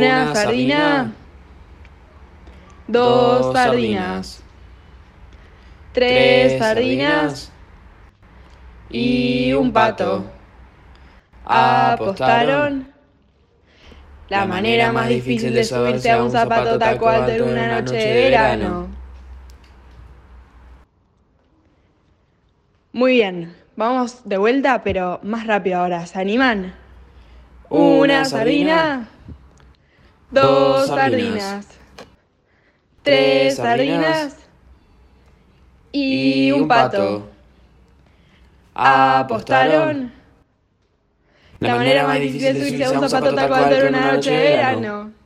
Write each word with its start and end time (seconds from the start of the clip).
Una 0.00 0.34
sardina. 0.34 1.12
Dos 2.88 3.52
sardinas. 3.52 4.42
Tres 5.92 6.58
sardinas. 6.58 7.52
Y 8.88 9.52
un 9.52 9.72
pato. 9.72 10.24
Apostaron. 11.44 12.92
La 14.28 14.46
manera 14.46 14.92
más 14.92 15.08
difícil 15.08 15.52
de 15.54 15.64
subirse 15.64 16.10
a 16.10 16.22
un 16.22 16.30
zapato 16.30 16.78
taco 16.78 17.08
alto 17.08 17.32
en 17.32 17.42
una 17.42 17.80
noche 17.80 17.96
de 17.96 18.14
verano. 18.14 18.88
Muy 22.92 23.12
bien, 23.12 23.56
vamos 23.76 24.22
de 24.24 24.36
vuelta, 24.36 24.82
pero 24.82 25.20
más 25.22 25.46
rápido 25.46 25.78
ahora. 25.78 26.06
¿Se 26.06 26.18
animan? 26.18 26.74
Una 27.68 28.24
sardina. 28.24 29.08
Dos 30.30 30.86
sardinas. 30.88 31.66
Tres 33.02 33.56
sardinas. 33.56 34.36
Y 35.92 36.52
un 36.52 36.68
pato. 36.68 37.28
Apostaron. 38.74 40.12
La 41.58 41.76
manera 41.76 42.06
más 42.06 42.20
difícil 42.20 42.54
de 42.54 42.60
subirse 42.60 42.84
a 42.84 42.90
un 42.92 43.08
zapato 43.08 43.38
alto 43.38 43.74
en 43.76 43.88
una 43.88 44.12
noche 44.12 44.30
de 44.30 44.42
verano. 44.42 45.19